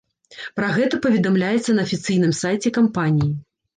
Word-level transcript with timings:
Пра 0.59 0.69
гэта 0.77 0.99
паведамляецца 1.05 1.75
на 1.81 1.85
афіцыйным 1.89 2.33
сайце 2.41 2.73
кампаніі. 2.79 3.31